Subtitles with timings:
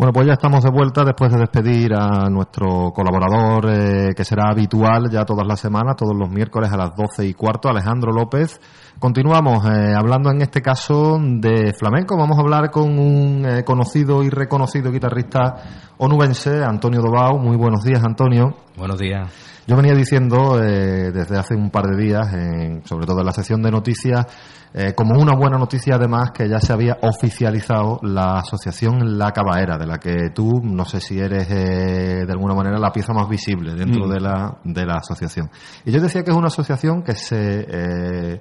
[0.00, 4.44] Bueno, pues ya estamos de vuelta después de despedir a nuestro colaborador eh, que será
[4.48, 8.58] habitual ya todas las semanas, todos los miércoles a las doce y cuarto, Alejandro López.
[8.98, 12.16] Continuamos eh, hablando en este caso de flamenco.
[12.16, 17.36] Vamos a hablar con un eh, conocido y reconocido guitarrista onubense, Antonio Dobao.
[17.36, 18.54] Muy buenos días, Antonio.
[18.78, 19.59] Buenos días.
[19.70, 22.26] Yo venía diciendo desde hace un par de días,
[22.86, 24.26] sobre todo en la sesión de noticias,
[24.74, 29.78] eh, como una buena noticia además que ya se había oficializado la asociación La Cabaera,
[29.78, 33.28] de la que tú no sé si eres eh, de alguna manera la pieza más
[33.28, 34.10] visible dentro mm.
[34.10, 35.48] de, la, de la asociación.
[35.84, 38.40] Y yo decía que es una asociación que se eh,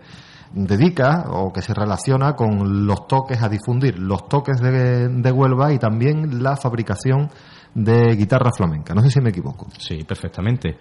[0.53, 5.73] dedica o que se relaciona con los toques, a difundir los toques de, de Huelva
[5.73, 7.29] y también la fabricación
[7.73, 8.93] de guitarra flamenca.
[8.93, 9.67] No sé si me equivoco.
[9.77, 10.77] Sí, perfectamente.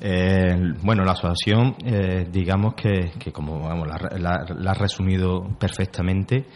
[0.00, 6.46] Eh, bueno, la asociación, eh, digamos que, como vamos, la, ha resumido perfectamente,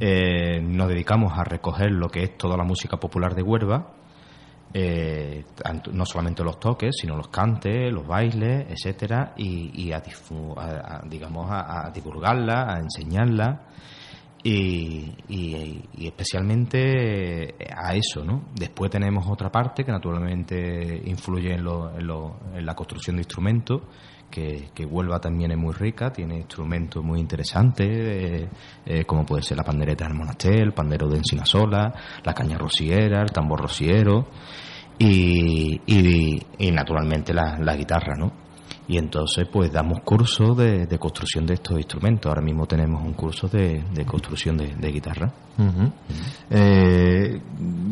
[0.00, 3.92] eh, nos dedicamos a recoger lo que es toda la música popular de Huelva,
[5.92, 10.02] no solamente los toques, sino los cantes, los bailes, etcétera, y, a,
[11.04, 13.60] digamos a divulgarla, a enseñarla
[14.46, 18.44] y, y, especialmente a eso, ¿no?
[18.54, 23.80] Después tenemos otra parte que naturalmente influye en, lo, en, la construcción de instrumentos,
[24.30, 28.48] que, que, Huelva también es muy rica, tiene instrumentos muy interesantes, eh,
[28.84, 33.22] eh, como puede ser la pandereta del monasterio, el pandero de Encinasola, la caña rociera,
[33.22, 34.28] el tambor rociero
[34.98, 38.43] y, y, naturalmente la, la guitarra, ¿no?
[38.86, 42.28] Y entonces pues damos cursos de, construcción de estos instrumentos.
[42.28, 45.32] Ahora mismo tenemos un curso de, construcción de, guitarra.
[46.50, 47.40] Eh,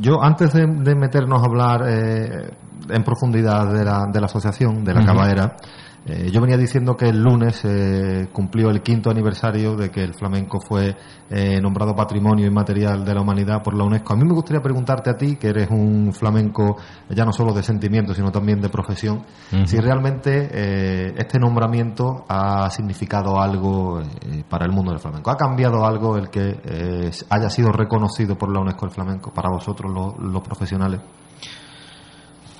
[0.00, 2.50] yo antes de, meternos a hablar eh,
[2.90, 5.56] en profundidad de la, de la asociación, de la cabadera,
[6.04, 10.14] eh, yo venía diciendo que el lunes eh, cumplió el quinto aniversario de que el
[10.14, 10.96] flamenco fue
[11.30, 14.12] eh, nombrado Patrimonio Inmaterial de la Humanidad por la UNESCO.
[14.12, 16.76] A mí me gustaría preguntarte a ti, que eres un flamenco
[17.08, 19.24] ya no solo de sentimiento, sino también de profesión,
[19.64, 24.02] si realmente este nombramiento ha significado algo
[24.48, 25.30] para el mundo del flamenco.
[25.30, 29.92] ¿Ha cambiado algo el que haya sido reconocido por la UNESCO el flamenco para vosotros
[30.18, 31.00] los profesionales?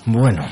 [0.07, 0.45] Bueno,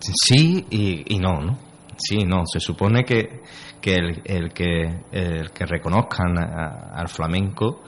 [0.00, 1.58] Sí y, no, ¿no?
[1.96, 2.44] Sí, no.
[2.46, 3.42] Se supone que,
[3.80, 7.82] que el, el que el que reconozcan al flamenco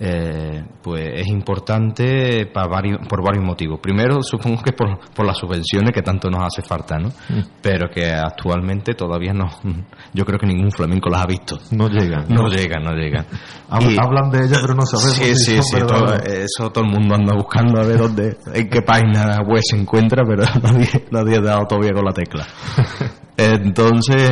[0.00, 3.80] eh, pues es importante para varios, por varios motivos.
[3.80, 7.08] Primero, supongo que por, por las subvenciones que tanto nos hace falta, ¿no?
[7.08, 7.42] Mm.
[7.60, 9.48] Pero que actualmente todavía no.
[10.14, 11.58] Yo creo que ningún flamenco las ha visto.
[11.72, 12.26] No llegan.
[12.28, 13.26] No, llegan, no llegan.
[13.68, 15.16] Hablan de ellas, pero no sabemos.
[15.16, 15.76] Sí, sí, sí.
[15.76, 20.22] eso todo el mundo anda buscando a ver dónde, en qué página web se encuentra,
[20.24, 22.46] pero nadie, nadie ha dado todavía con la tecla.
[23.36, 24.30] Entonces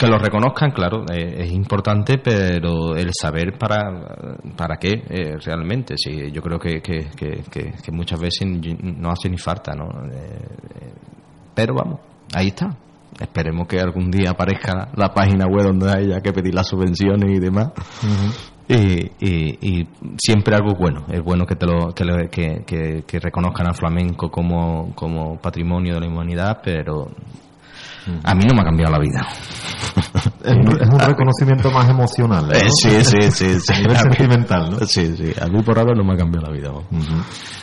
[0.00, 3.82] que lo reconozcan, claro, eh, es importante, pero el saber para,
[4.56, 5.94] para qué eh, realmente.
[5.98, 8.48] Sí, yo creo que, que, que, muchas veces
[8.82, 9.84] no hace ni falta, ¿no?
[10.10, 10.94] Eh,
[11.54, 12.00] pero vamos,
[12.34, 12.74] ahí está.
[13.20, 17.38] Esperemos que algún día aparezca la página web donde haya que pedir las subvenciones y
[17.38, 17.68] demás.
[18.68, 21.04] y, y, siempre algo bueno.
[21.12, 26.00] Es bueno que, te lo, que, que, que reconozcan al flamenco como, como patrimonio de
[26.00, 27.08] la humanidad, pero
[28.24, 29.26] a mí no me ha cambiado la vida.
[30.44, 32.48] Es, un reconocimiento más emocional.
[32.48, 32.52] ¿no?
[32.54, 33.60] Eh, sí, sí, sí.
[33.60, 33.74] sí.
[33.94, 34.78] sentimental, ¿no?
[34.86, 35.32] Sí, sí.
[35.40, 36.70] A mí por ahora no me ha cambiado la vida.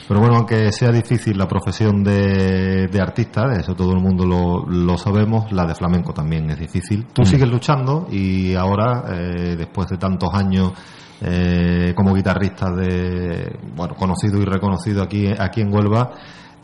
[0.07, 4.65] Pero bueno, aunque sea difícil la profesión de, de artista, eso todo el mundo lo,
[4.65, 7.07] lo, sabemos, la de flamenco también es difícil.
[7.13, 10.71] Tú sigues luchando y ahora, eh, después de tantos años
[11.19, 16.11] eh, como guitarrista de, bueno, conocido y reconocido aquí, aquí en Huelva,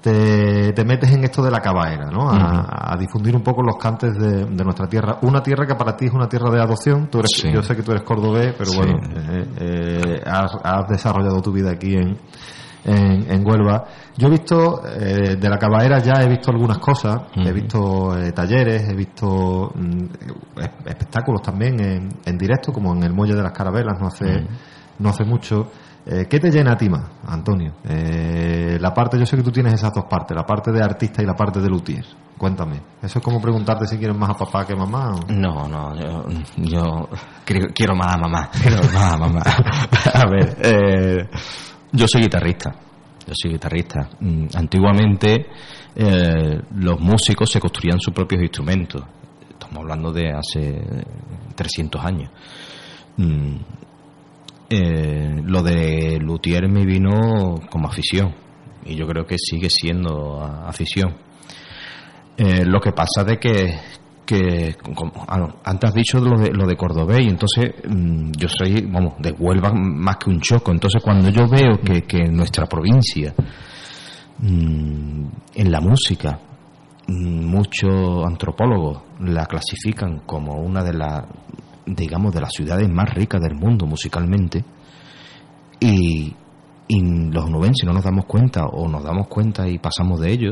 [0.04, 2.30] te, metes en esto de la cabaera, ¿no?
[2.30, 5.20] A, difundir un poco los cantes de, nuestra tierra.
[5.22, 7.08] Una tierra que para ti es una tierra de adopción.
[7.08, 9.00] Tú eres, Yo sé que tú eres cordobés, pero bueno,
[9.32, 12.18] eh, eh, has, desarrollado tu vida aquí en,
[12.84, 13.86] en, Huelva.
[14.18, 17.22] Yo he visto, eh, de la cabaera ya he visto algunas cosas.
[17.36, 23.36] He visto talleres, he visto mm, espectáculos también en, en, directo, como en el Muelle
[23.36, 24.46] de las Carabelas no hace,
[25.00, 25.72] no hace mucho.
[26.06, 27.76] Eh, ¿Qué te llena a ti más, Antonio?
[27.88, 31.24] Eh, la parte, yo sé que tú tienes esas dos partes, la parte de artista
[31.24, 32.06] y la parte de luthier.
[32.38, 32.82] Cuéntame.
[33.02, 35.16] ¿Eso es como preguntarte si quieres más a papá que a mamá?
[35.30, 36.26] No, no, yo,
[36.58, 37.10] yo
[37.46, 38.50] quiero, más a mamá.
[38.52, 39.42] Quiero más a mamá.
[40.14, 41.30] a ver, eh,
[41.94, 42.72] yo soy guitarrista.
[43.26, 44.10] Yo soy guitarrista.
[44.20, 45.46] Mm, antiguamente
[45.96, 49.04] eh, los músicos se construían sus propios instrumentos.
[49.50, 51.06] Estamos hablando de hace
[51.56, 52.30] 300 años.
[54.76, 58.34] Eh, lo de Luthier me vino como afición
[58.84, 61.16] y yo creo que sigue siendo afición.
[62.36, 63.78] Eh, lo que pasa de que,
[65.28, 69.14] ah, antes has dicho lo de, lo de Cordobés y entonces mm, yo soy, vamos,
[69.20, 70.72] de Huelva más que un choco.
[70.72, 73.32] Entonces cuando yo veo que, que nuestra provincia,
[74.40, 76.40] mm, en la música,
[77.10, 81.26] mm, muchos antropólogos la clasifican como una de las
[81.86, 84.64] digamos, de las ciudades más ricas del mundo musicalmente,
[85.80, 86.36] y,
[86.90, 90.52] los nubenses no nos damos cuenta o nos damos cuenta y pasamos de ello,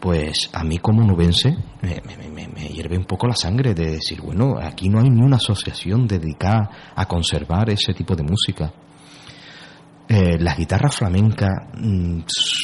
[0.00, 2.00] pues a mí como nubense me,
[2.48, 6.06] me, hierve un poco la sangre de decir, bueno, aquí no hay ni una asociación
[6.06, 8.72] dedicada a conservar ese tipo de música.
[10.10, 12.20] Eh, las guitarras flamencas mm,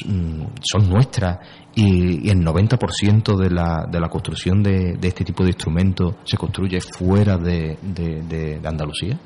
[0.07, 1.39] mm, son nuestras
[1.75, 6.81] y, el 90% de la, de la construcción de, este tipo de instrumentos se construye
[6.81, 9.21] fuera de, de, Andalucía,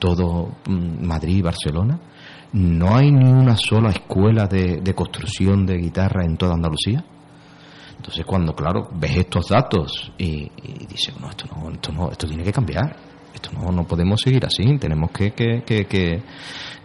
[0.00, 2.00] todo mm, Madrid y Barcelona.
[2.52, 7.04] No hay ni una sola escuela de, construcción de guitarra en toda Andalucía.
[7.96, 10.50] Entonces, cuando, claro, ves estos datos y,
[10.88, 13.15] dices, no, esto no, esto no, esto tiene que cambiar.
[13.36, 14.64] Esto no, no podemos seguir así.
[14.78, 16.22] Tenemos que, que, que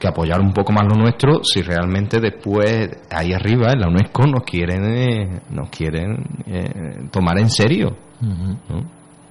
[0.01, 4.25] que apoyar un poco más lo nuestro si realmente después ahí arriba en la UNESCO
[4.25, 6.17] nos quieren eh, nos quieren
[6.47, 7.95] eh, tomar en serio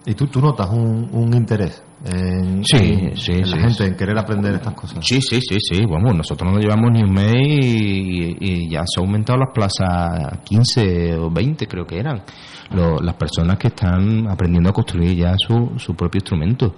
[0.07, 4.75] y tú, tú notas un, interés en, sí, sí, la gente en querer aprender estas
[4.75, 9.01] cosas sí sí sí sí vamos nosotros no llevamos ni un mes y, ya se
[9.01, 12.23] han aumentado las plazas 15 o 20 creo que eran
[12.71, 16.77] las personas que están aprendiendo a construir ya su, su propio instrumento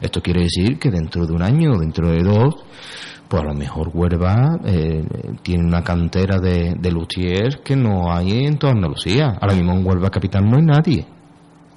[0.00, 2.54] esto quiere decir que dentro de un año o dentro de dos
[3.28, 5.02] pues a lo mejor Huelva eh,
[5.42, 9.38] tiene una cantera de, de luthiers que no hay en toda Andalucía.
[9.40, 11.06] Ahora mismo en Huelva Capital no hay nadie.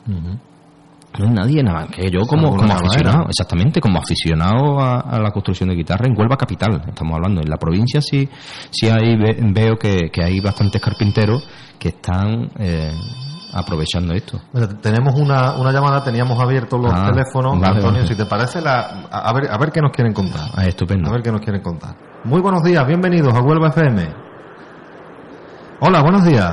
[0.05, 5.31] No hay nadie nada más que yo como, como aficionado, exactamente, como aficionado a, la
[5.31, 7.41] construcción de guitarra en Huelva Capital, estamos hablando.
[7.41, 8.27] En la provincia sí,
[8.69, 9.15] sí hay,
[9.51, 11.47] veo que, que hay bastantes carpinteros
[11.79, 12.91] que están eh,
[13.57, 14.39] aprovechando esto.
[14.81, 17.61] tenemos una, una llamada, teníamos abiertos los ah, teléfonos.
[17.63, 20.49] Antonio, si te parece, la, a, ver, a ver qué nos quieren contar.
[20.55, 21.09] Ah, estupendo.
[21.09, 21.95] A ver qué nos quieren contar.
[22.23, 24.07] Muy buenos días, bienvenidos a Huelva FM.
[25.79, 26.51] Hola, buenos días.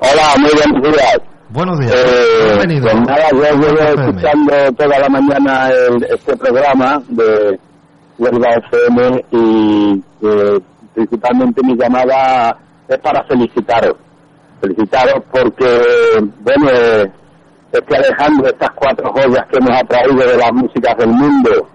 [0.00, 1.18] Hola, muy buenos días.
[1.50, 2.92] Buenos días, eh, bienvenidos.
[2.92, 5.70] Pues nada, yo llevo escuchando toda la mañana
[6.10, 7.60] este programa de
[8.18, 10.60] Huelva FM y eh,
[10.94, 12.56] principalmente mi llamada
[12.88, 13.94] es para felicitaros
[14.60, 15.66] felicitaros porque,
[16.40, 16.70] bueno,
[17.72, 21.68] este Alejandro, estas cuatro joyas que nos ha traído de las músicas del mundo,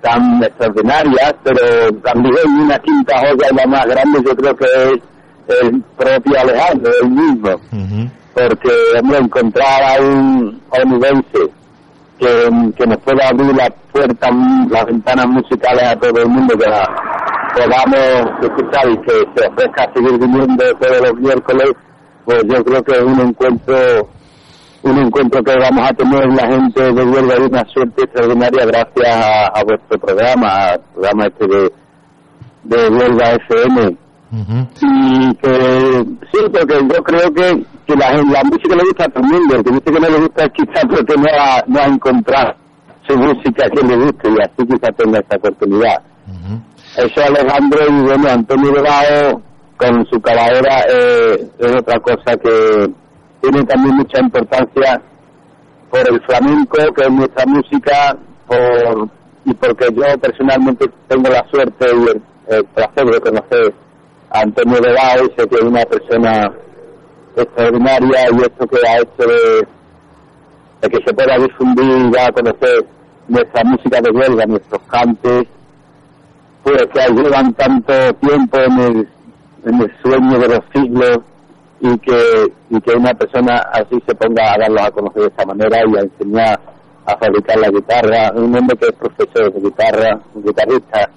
[0.00, 5.62] tan extraordinarias, pero también una quinta joya y la más grande yo creo que es
[5.62, 7.50] el propio Alejandro, el mismo.
[8.34, 11.50] Porque, hombre, encontrar a un onubense
[12.18, 14.30] que, que nos pueda abrir las puertas,
[14.70, 16.84] las ventanas musicales a todo el mundo, que la
[17.54, 21.70] podamos escuchar y que se ofrezca seguir viniendo todos los miércoles,
[22.24, 23.76] pues yo creo que es un encuentro
[24.82, 29.50] un encuentro que vamos a tener la gente de Huelva y una suerte extraordinaria gracias
[29.54, 31.72] a, vuestro programa, al programa este de,
[32.64, 33.96] de Huelva FM.
[34.80, 39.22] Y que sí, porque yo creo que, que la, la música le gusta a todo
[39.24, 41.80] el mundo, el que dice que no le gusta es quizás porque no ha, no
[41.80, 42.54] ha encontrado
[43.06, 46.02] su música que le guste y así quizás tenga esta oportunidad.
[46.96, 49.40] Eso Alejandro y bueno, Antonio Delgado
[49.78, 52.90] con su calavera eh, es otra cosa que
[53.40, 55.00] tiene también mucha importancia
[55.90, 59.08] por el flamenco, que es nuestra música, por,
[59.44, 63.74] y porque yo personalmente tengo la suerte y el, placer de conocer
[64.30, 66.52] a Antonio Delgado y sé que es una persona
[67.36, 69.28] extraordinaria y esto que ha hecho
[70.82, 72.86] de, que se pueda difundir y a conocer
[73.28, 75.44] nuestra música de huelga, nuestros cantes,
[76.62, 79.08] pues que llevan tanto tiempo en el,
[79.64, 81.18] en el sueño de los siglos
[81.80, 85.44] y que, y que una persona así se ponga a darlos a conocer de esta
[85.44, 86.60] manera y a enseñar
[87.04, 88.30] a fabricar la guitarra.
[88.36, 91.10] Un hombre que es profesor de guitarra, un guitarrista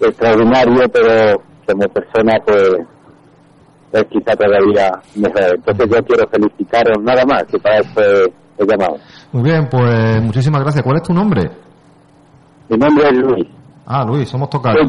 [0.00, 2.74] extraordinario, pero como persona pues
[3.92, 5.56] es quizá todavía mejor.
[5.56, 8.96] Entonces yo quiero felicitaros nada más, que para eso he llamado.
[9.32, 10.84] Muy bien, pues muchísimas gracias.
[10.84, 11.50] ¿Cuál es tu nombre?
[12.68, 13.57] Mi nombre es Luis.
[13.90, 14.86] Ah, Luis, somos tocados.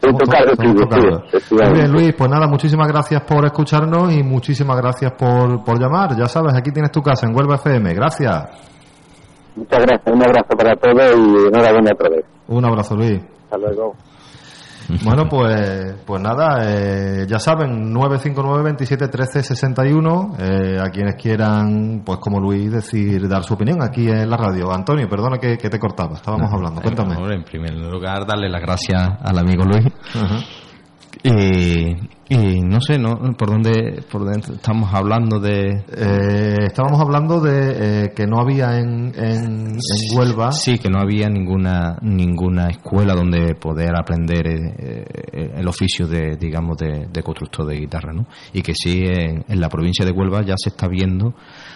[0.00, 5.78] Sí, Muy bien, Luis, pues nada, muchísimas gracias por escucharnos y muchísimas gracias por, por
[5.78, 6.16] llamar.
[6.16, 7.94] Ya sabes, aquí tienes tu casa en Huelva FM.
[7.94, 8.48] Gracias.
[9.54, 12.24] Muchas gracias, un abrazo para todos y enhorabuena otra vez.
[12.48, 13.22] Un abrazo, Luis.
[13.44, 13.94] Hasta luego.
[15.04, 22.72] Bueno, pues, pues nada, eh, ya saben, 959-2713-61, eh, a quienes quieran, pues como Luis,
[22.72, 24.72] decir, dar su opinión aquí en la radio.
[24.72, 27.14] Antonio, perdona que, te cortaba, estábamos hablando, cuéntame.
[27.32, 29.86] en primer lugar, darle las gracias al amigo Luis.
[32.28, 33.16] Y no sé, ¿no?
[33.36, 35.84] ¿Por dónde, por dónde estamos hablando de...?
[35.94, 39.78] Eh, estábamos hablando de eh, que no había en, en,
[40.16, 40.52] Huelva...
[40.52, 46.78] Sí, que no había ninguna ninguna escuela donde poder aprender eh, el oficio de, digamos,
[46.78, 48.26] de, de, constructor de guitarra, ¿no?
[48.52, 51.34] Y que sí, en, en la provincia de Huelva ya se está viendo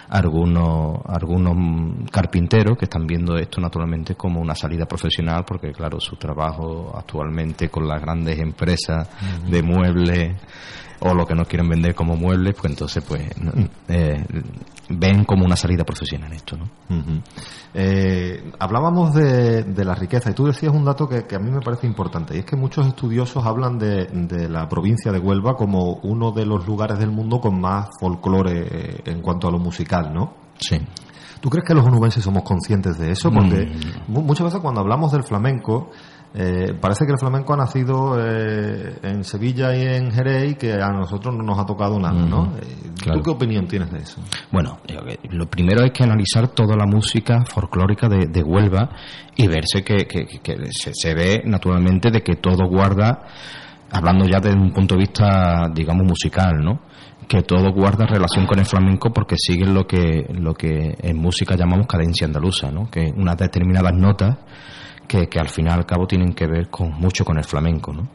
[0.09, 6.15] algunos, algunos carpinteros que están viendo esto naturalmente como una salida profesional porque claro su
[6.15, 9.07] trabajo actualmente con las grandes empresas
[9.47, 10.38] de muebles
[11.01, 13.23] o lo que no quieren vender como muebles pues entonces pues
[13.87, 14.23] eh,
[14.89, 16.69] ven como una salida profesional esto ¿no?
[17.73, 21.87] Eh, hablábamos de, la riqueza y tú decías un dato que, a mí me parece
[21.87, 26.31] importante y es que muchos estudiosos hablan de, de, la provincia de Huelva como uno
[26.31, 30.33] de los lugares del mundo con más folclore eh, en cuanto a lo musical, ¿no?
[30.59, 30.77] Sí.
[31.39, 33.31] ¿Tú crees que los onubenses somos conscientes de eso?
[33.31, 34.11] Porque mm.
[34.11, 35.89] muchas veces cuando hablamos del flamenco
[36.31, 40.73] eh, parece que el flamenco ha nacido eh, en Sevilla y en Jerez y que
[40.73, 42.53] a nosotros no nos ha tocado nada, ¿no?
[42.55, 44.21] Eh, ¿Tú qué opinión tienes de eso?
[44.51, 44.77] Bueno,
[45.31, 48.89] lo primero es que analizar toda la música folclórica de, Huelva
[49.35, 50.05] y verse que,
[50.71, 53.25] se, ve naturalmente de que todo guarda,
[53.91, 56.81] hablando ya desde un punto de vista, digamos, musical, ¿no?
[57.27, 61.55] que todo guarda relación con el flamenco porque sigue lo que lo que en música
[61.55, 62.89] llamamos cadencia andaluza, ¿no?
[62.89, 64.35] Que unas determinadas notas
[65.09, 68.07] que, al final al cabo tienen que ver con mucho con el flamenco, ¿no?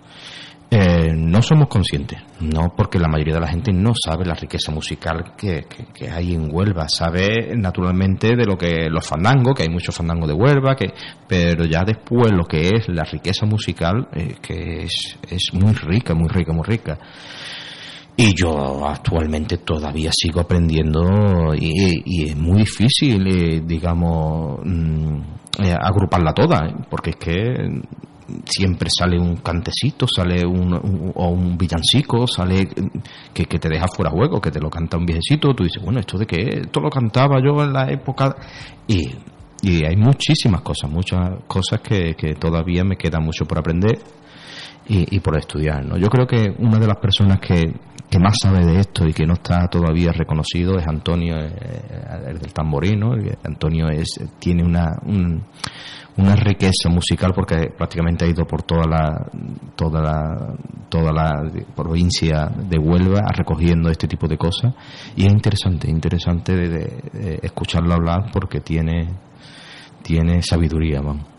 [0.70, 4.72] Eh, no somos conscientes, no porque la mayoría de la gente no sabe la riqueza
[4.72, 5.66] musical que,
[6.10, 10.34] hay en Huelva, sabe naturalmente de lo que los fandangos, que hay muchos fandangos de
[10.34, 10.92] Huelva, que,
[11.28, 16.14] pero ya después lo que es la riqueza musical, eh, que es, es muy rica,
[16.14, 16.98] muy rica, muy rica.
[18.16, 25.16] Y yo actualmente todavía sigo aprendiendo y, es muy difícil, eh, digamos, mm,
[25.64, 26.74] eh, agruparla toda, ¿eh?
[26.88, 27.82] porque es que
[28.44, 32.68] siempre sale un cantecito, sale un, o un villancico, sale
[33.32, 35.98] que, que, te deja fuera juego, que te lo canta un viejecito, tú dices, bueno,
[35.98, 36.60] ¿esto de qué?
[36.62, 38.36] Esto lo cantaba yo en la época...
[38.86, 39.10] Y,
[39.62, 43.98] y hay muchísimas cosas, muchas cosas que, que todavía me queda mucho por aprender
[44.86, 45.84] y, y por estudiar.
[45.84, 45.96] ¿no?
[45.96, 47.74] Yo creo que una de las personas que,
[48.14, 51.50] que más sabe de esto y que no está todavía reconocido es Antonio, eh,
[52.28, 53.14] el del tamborino.
[53.42, 54.92] Antonio es, tiene una,
[56.16, 59.26] una riqueza musical porque prácticamente ha ido por toda la,
[59.74, 60.54] toda la,
[60.88, 64.74] toda la provincia de Huelva recogiendo este tipo de cosas
[65.16, 69.08] y es interesante, interesante de, escucharlo hablar porque tiene,
[70.02, 71.33] tiene sabiduría, vamos.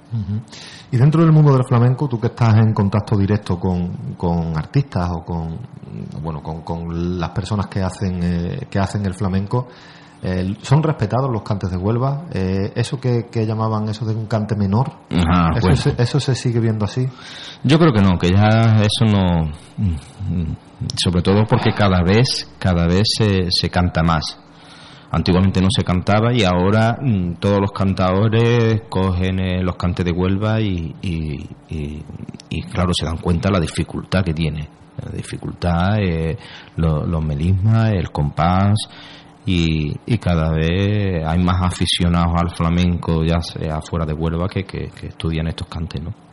[0.92, 5.10] Y dentro del mundo del flamenco, tú que estás en contacto directo con, con artistas
[5.12, 5.60] o con,
[6.22, 9.68] bueno, con, las personas que hacen, eh, que hacen el flamenco,
[10.28, 12.26] eh, ¿Son respetados los cantes de Huelva?
[12.34, 14.92] Eh, ¿Eso que, llamaban eso de un cante menor?
[15.10, 17.08] ¿eso, se, ¿Eso se sigue viendo así?
[17.64, 19.52] Yo creo que no, que ya eso no...
[20.98, 24.40] Sobre todo porque cada vez, cada vez se, se canta más.
[25.16, 30.12] Antiguamente no se cantaba y ahora mm, todos los cantadores cogen eh, los cantes de
[30.12, 30.94] Huelva y,
[32.70, 34.68] claro, se dan cuenta la dificultad que tiene.
[35.02, 36.38] La dificultad, eh,
[36.76, 38.76] los melismas, el compás
[39.46, 44.66] y, cada vez hay más aficionados al flamenco, ya sea fuera de Huelva, que,
[45.02, 46.25] estudian estos cantes, ¿no?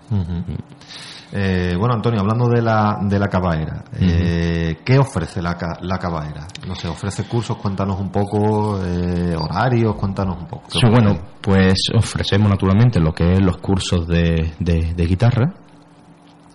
[1.34, 6.46] Eh, bueno, Antonio, hablando de la, de la cabaera, eh, ¿qué ofrece la, la cabaera?
[6.68, 10.70] No sé, ofrece cursos, cuéntanos un poco, eh, horarios, cuéntanos un poco.
[10.70, 15.54] Sí, bueno, pues ofrecemos naturalmente lo que es los cursos de, de, guitarra,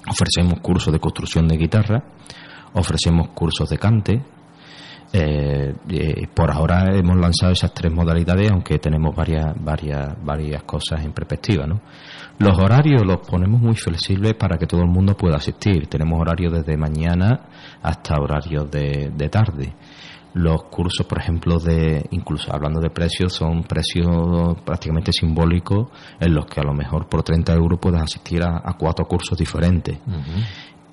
[0.08, 2.04] ofrecemos cursos de construcción de guitarra,
[2.74, 4.24] ofrecemos cursos de cante,
[6.34, 11.66] por ahora hemos lanzado esas tres modalidades, aunque tenemos varias, varias, varias cosas en perspectiva,
[11.66, 11.82] ¿no?
[12.40, 15.88] Los horarios los ponemos muy flexibles para que todo el mundo pueda asistir.
[15.88, 17.48] Tenemos horarios desde mañana
[17.82, 19.74] hasta horarios de, tarde.
[20.36, 25.88] Los cursos, por ejemplo, de incluso hablando de precios, son precios prácticamente simbólicos
[26.20, 29.98] en los que a lo mejor por 30 euros puedes asistir a, cuatro cursos diferentes.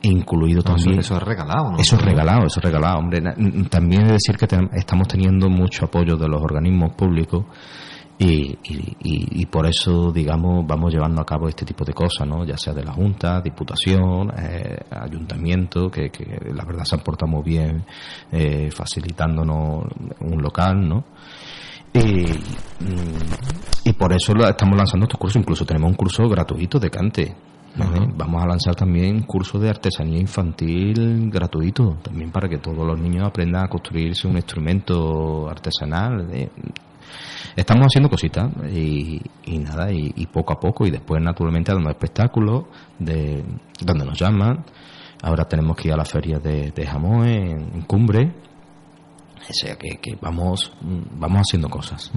[0.05, 0.99] Incluido también.
[0.99, 1.79] Eso, es regalado, ¿no?
[1.79, 2.99] Eso es regalado, eso es regalado.
[2.99, 3.23] Hombre,
[3.69, 7.45] también es decir que estamos teniendo mucho apoyo de los organismos públicos
[8.17, 12.45] Y, y, por eso, digamos, vamos llevando a cabo este tipo de cosas, ¿no?
[12.45, 17.33] Ya sea de la Junta, Diputación, eh, Ayuntamiento, que, que, la verdad se han portado
[17.33, 17.85] muy bien
[18.31, 19.85] eh, facilitándonos
[20.21, 21.05] un local, ¿no?
[21.93, 22.25] Y,
[23.85, 25.41] y por eso estamos lanzando estos cursos.
[25.41, 27.37] Incluso tenemos un curso gratuito de cante.
[27.77, 33.27] Vamos a lanzar también cursos de artesanía infantil gratuito, también para que todos los niños
[33.27, 36.29] aprendan a construirse un instrumento artesanal.
[37.57, 39.21] Estamos haciendo cositas y,
[39.59, 42.67] nada, y, poco a poco, y después naturalmente dando espectáculos
[42.99, 43.45] de
[43.81, 44.65] donde nos llaman.
[45.23, 48.33] Ahora tenemos que ir a la feria de jamón en Cumbre,
[49.49, 52.11] o sea que, vamos vamos haciendo cosas.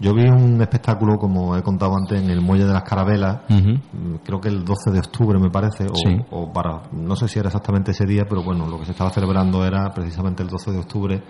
[0.00, 4.16] Yo vi un espectáculo, como he contado antes, en el Muelle de las Carabelas, mm,
[4.24, 5.86] creo que el 12 de octubre me parece,
[6.30, 9.10] o, para, no sé si era exactamente ese día, pero bueno, lo que se estaba
[9.10, 11.22] celebrando era precisamente el 12 de octubre.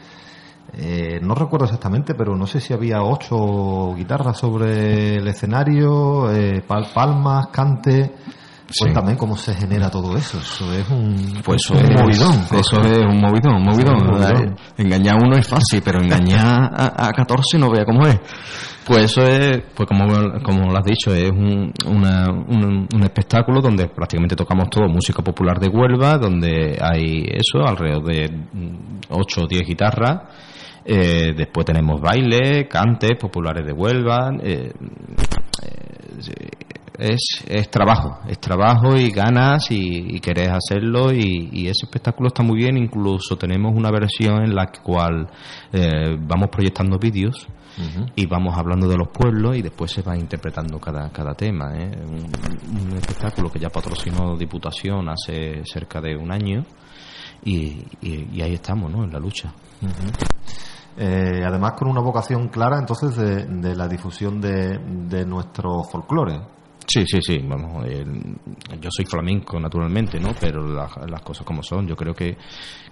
[0.72, 6.62] Eh, no recuerdo exactamente, pero no sé si había ocho guitarras sobre el escenario, eh,
[6.66, 8.14] palmas, cante.
[8.78, 10.38] Cuéntame cómo se genera todo eso.
[10.38, 12.44] Eso es un, pues eso es, movidón.
[12.52, 14.56] Eso es un movidón, un movidón.
[14.76, 18.18] Engañar a uno es fácil, pero engañar a, a 14 no vea cómo es.
[18.86, 20.04] Pues eso es, pues como,
[20.42, 25.22] como lo has dicho, es un, una, un, un, espectáculo donde prácticamente tocamos todo música
[25.22, 28.30] popular de Huelva, donde hay eso, alrededor de
[29.08, 30.20] 8 o 10 guitarras.
[30.84, 34.30] Eh, después tenemos baile, cantes populares de Huelva.
[34.42, 34.72] Eh,
[35.62, 36.48] eh,
[36.98, 42.58] es, es trabajo, es trabajo y ganas y, querés hacerlo y, ese espectáculo está muy
[42.58, 45.28] bien, incluso tenemos una versión en la cual
[45.72, 47.46] eh, vamos proyectando vídeos
[48.14, 51.72] y vamos hablando de los pueblos y después se va interpretando cada, cada tema.
[51.74, 51.90] ¿eh?
[52.06, 56.64] Un, espectáculo que ya patrocinó Diputación hace cerca de un año
[57.44, 57.82] y,
[58.40, 59.02] ahí estamos, ¿no?
[59.02, 59.52] En la lucha.
[60.96, 66.40] Eh, además con una vocación clara entonces de, la difusión de, de nuestro folclore.
[66.86, 67.38] Sí, sí, sí.
[67.38, 67.86] Vamos,
[68.80, 70.30] yo soy flamenco, naturalmente, ¿no?
[70.38, 71.86] Pero las cosas como son.
[71.86, 72.36] Yo creo que,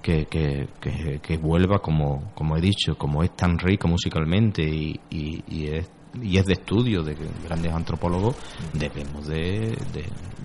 [0.00, 5.66] que, que, que, vuelva, como, como he dicho, como es tan rico musicalmente y, y,
[5.66, 8.36] es y es de estudio de grandes antropólogos,
[8.74, 9.76] debemos de,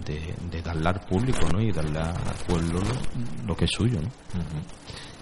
[0.06, 1.62] de, darle al público ¿no?
[1.62, 2.80] y darle al pueblo
[3.46, 4.00] lo, que es suyo.
[4.02, 4.10] ¿no?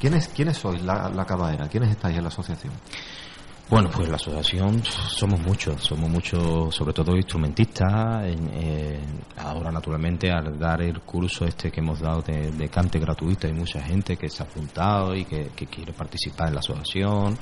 [0.05, 1.67] ¿Quiénes, ¿Quiénes sois la, la cabadera?
[1.67, 2.71] ¿Quiénes estáis en la asociación?
[3.67, 8.23] Bueno, pues la asociación somos muchos, somos muchos, sobre todo instrumentistas.
[9.37, 13.81] ahora, naturalmente, al dar el curso este que hemos dado de, cante gratuito, hay mucha
[13.81, 17.35] gente que se ha apuntado y que, quiere participar en la asociación.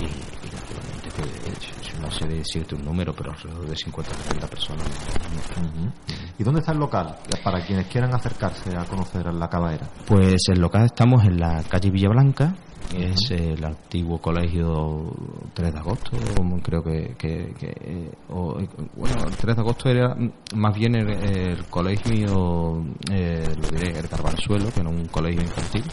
[0.00, 0.06] Y,
[0.52, 4.86] naturalmente, que, no sé decirte un número, pero alrededor de 50 o 30 personas.
[6.36, 7.16] ¿Y dónde está el local?
[7.44, 9.88] Para quienes quieran acercarse a conocer la caballera.
[10.04, 12.56] Pues el local estamos en la calle Villablanca,
[12.94, 15.12] es el antiguo colegio
[15.54, 16.10] 3 de agosto,
[16.62, 17.52] creo que, que,
[18.28, 20.16] bueno, el 3 de agosto era
[20.54, 25.84] más bien el, colegio, eh, lo diré, el Carbanzuelo, que era un colegio infantil.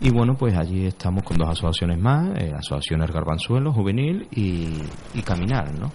[0.00, 4.82] Y bueno, pues allí estamos con dos asociaciones más, eh, asociaciones Garbanzuelo, Juvenil y,
[5.14, 5.92] y Caminar, ¿no?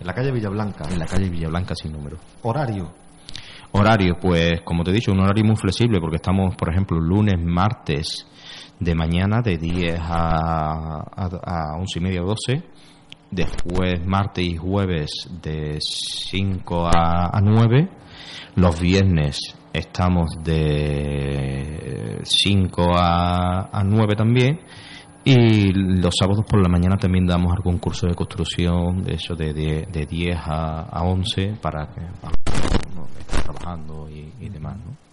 [0.00, 0.88] En la calle Villablanca.
[0.90, 2.18] En la calle Villablanca sin número.
[2.42, 2.99] ¿Horario?
[3.72, 7.38] Horario, pues como te he dicho, un horario muy flexible porque estamos, por ejemplo, lunes,
[7.38, 8.26] martes
[8.80, 12.62] de mañana de 10 a, a, 11 y media o 12.
[13.30, 17.88] Después martes y jueves de 5 a, a 9.
[18.56, 19.38] Los viernes
[19.72, 24.60] estamos de 5 a, a 9 también.
[25.22, 29.52] Y los sábados por la mañana también damos algún curso de construcción, de eso de,
[29.52, 32.00] de, de 10 a, a 11 para que
[33.50, 34.76] trabajando y, y demás.
[34.76, 35.10] ¿no?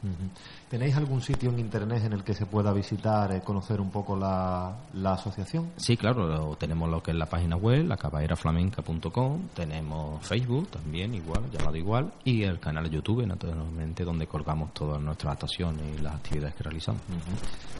[0.69, 4.15] ¿Tenéis algún sitio en internet en el que se pueda visitar, y conocer un poco
[4.15, 5.71] la, la, asociación?
[5.77, 11.49] Sí, claro, tenemos lo que es la página web, la cabaeraflamenca.com, tenemos Facebook también, igual,
[11.49, 16.15] llamado igual, y el canal de YouTube, naturalmente, donde colgamos todas nuestras actuaciones y las
[16.15, 17.01] actividades que realizamos.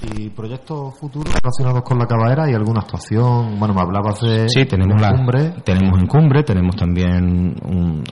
[0.02, 3.60] ¿Y proyectos futuros relacionados con la cabaera y alguna actuación?
[3.60, 4.48] Bueno, me hablabas de.
[4.48, 5.56] Sí, tenemos la cumbre.
[5.64, 7.56] Tenemos en cumbre, tenemos también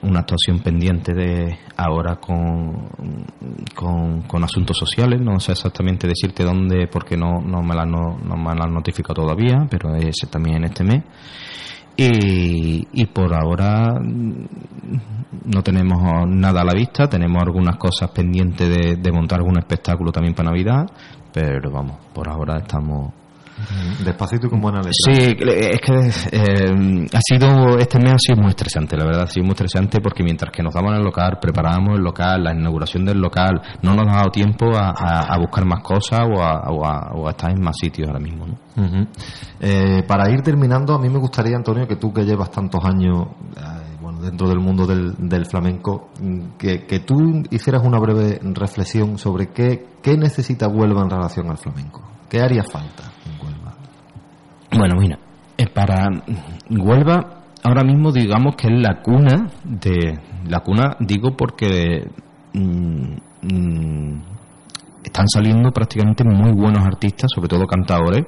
[0.02, 2.35] una actuación pendiente de ahora con,
[3.74, 8.16] con, con asuntos sociales, no sé exactamente decirte dónde porque no, no, me, la, no,
[8.16, 11.02] me la han notificado todavía, pero es también en este mes.
[11.98, 19.12] Y, y, por ahora no tenemos nada a la vista, tenemos algunas cosas pendientes de
[19.12, 20.86] montar algún espectáculo también para Navidad,
[21.32, 23.12] pero vamos, por ahora estamos
[24.04, 24.92] Despacito y con buena letra.
[24.92, 29.26] Sí, es que eh, ha sido, este mes ha sido muy estresante, la verdad, ha
[29.26, 33.04] sido muy estresante porque mientras que nos daban el local, preparábamos el local, la inauguración
[33.06, 36.42] del local, no nos ha dado tiempo a, buscar más cosas o
[36.86, 38.46] a, estar en más sitios ahora mismo.
[39.60, 43.26] Eh, para ir terminando, a mí me gustaría, Antonio, que tú que llevas tantos años
[43.56, 46.10] eh, bueno, dentro del mundo del, flamenco,
[46.58, 51.56] que, que, tú hicieras una breve reflexión sobre qué, qué necesita Huelva en relación al
[51.56, 52.02] flamenco.
[52.28, 53.15] ¿Qué haría falta?
[54.76, 55.18] Bueno, mira,
[55.72, 56.08] para
[56.70, 62.06] Huelva ahora mismo digamos que es la cuna de la cuna digo porque
[62.52, 64.22] mm, mm,
[65.02, 68.26] están saliendo prácticamente muy buenos artistas, sobre todo cantadores,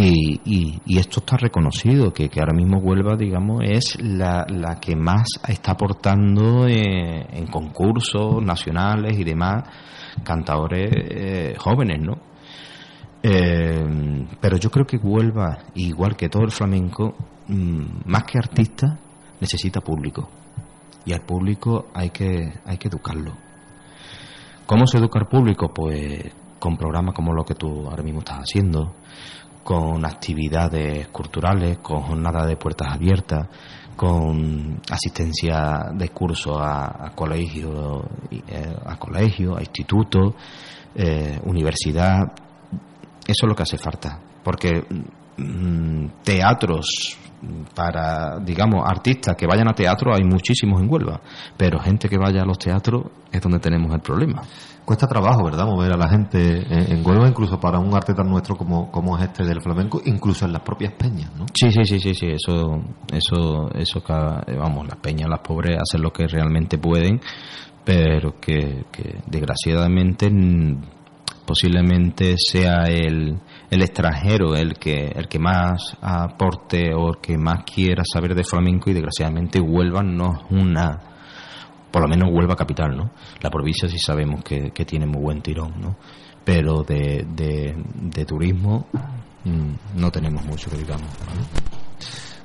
[0.00, 5.26] y, esto está reconocido, que, que, ahora mismo Huelva, digamos, es la, la que más
[5.48, 9.64] está aportando eh, en concursos nacionales y demás,
[10.22, 12.27] cantadores eh, jóvenes, ¿no?
[13.22, 17.14] Eh, pero yo creo que Huelva, igual que todo el flamenco,
[17.48, 18.98] mm, más que artista,
[19.40, 20.28] necesita público.
[21.04, 23.32] Y al público hay que, hay que educarlo.
[24.66, 25.72] ¿Cómo se educa al público?
[25.72, 28.94] Pues con programas como lo que tú ahora mismo estás haciendo,
[29.64, 33.48] con actividades culturales, con jornadas de puertas abiertas,
[33.96, 40.34] con asistencia de cursos a, colegios, eh, a colegio, a institutos,
[40.94, 42.32] eh, universidad,
[43.28, 44.82] eso es lo que hace falta, porque
[45.36, 47.18] mm, teatros
[47.74, 51.20] para, digamos, artistas que vayan a teatro hay muchísimos en Huelva,
[51.56, 54.42] pero gente que vaya a los teatros es donde tenemos el problema.
[54.84, 55.66] Cuesta trabajo, ¿verdad?
[55.66, 59.24] Mover a la gente en, Huelva, incluso para un arte tan nuestro como, como es
[59.24, 61.44] este del flamenco, incluso en las propias peñas, ¿no?
[61.54, 66.10] Sí, sí, sí, sí, sí, eso, eso, eso, vamos, las peñas, las pobres hacen lo
[66.10, 67.20] que realmente pueden,
[67.84, 70.30] pero que, que desgraciadamente
[71.48, 77.64] posiblemente sea el, el extranjero el que, el que más aporte o el que más
[77.64, 81.00] quiera saber de flamenco y desgraciadamente Huelva no es una,
[81.90, 83.12] por lo menos Huelva capital, ¿no?
[83.40, 85.96] La provincia sí sabemos que, que tiene muy buen tirón, ¿no?
[86.44, 88.86] Pero de, de, turismo
[89.44, 91.08] mm, no tenemos mucho que digamos.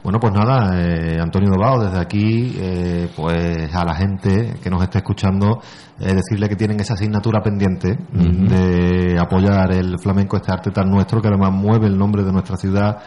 [0.03, 4.83] Bueno, pues nada, eh, Antonio Dobao, desde aquí, eh, pues a la gente que nos
[4.83, 5.61] está escuchando,
[5.97, 11.21] eh, decirle que tienen esa asignatura pendiente de apoyar el flamenco, este arte tan nuestro,
[11.21, 12.97] que además mueve el nombre de nuestra ciudad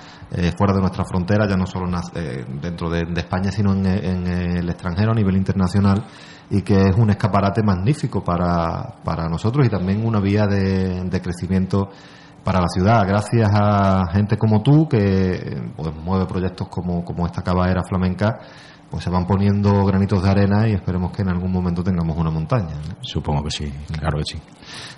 [0.57, 1.87] fuera de nuestra frontera, ya no solo
[2.61, 6.03] dentro de, España, sino en, el extranjero a nivel internacional,
[6.49, 11.21] y que es un escaparate magnífico para, para nosotros y también una vía de, de
[11.21, 11.91] crecimiento
[12.47, 17.43] para la ciudad, gracias a gente como tú que pues, mueve proyectos como, como esta
[17.43, 18.39] caballera flamenca,
[18.91, 22.31] pues se van poniendo granitos de arena y esperemos que en algún momento tengamos una
[22.31, 22.75] montaña.
[23.01, 24.41] Supongo que sí, claro que sí.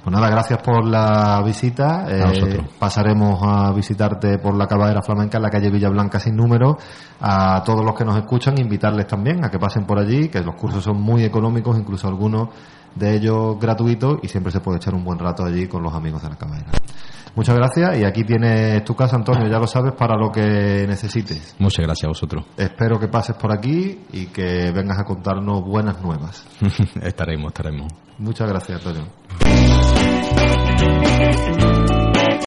[0.03, 2.07] Pues nada, gracias por la visita.
[2.09, 6.77] Eh, pasaremos a visitarte por la caballera flamenca en la calle Villablanca sin número.
[7.20, 10.55] A todos los que nos escuchan, invitarles también a que pasen por allí, que los
[10.55, 12.48] cursos son muy económicos, incluso algunos
[12.94, 16.22] de ellos gratuitos, y siempre se puede echar un buen rato allí con los amigos
[16.22, 16.70] de la caballera.
[17.38, 21.55] Muchas gracias y aquí tienes tu casa, Antonio, ya lo sabes, para lo que necesites.
[21.61, 22.44] Muchas gracias a vosotros.
[22.57, 23.53] Espero que pases por
[24.12, 26.47] y que vengas a contarnos buenas nuevas.
[27.03, 27.93] estaremos, estaremos.
[28.19, 29.07] Muchas gracias, Antonio.